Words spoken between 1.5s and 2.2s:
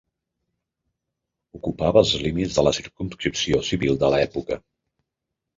Ocupava els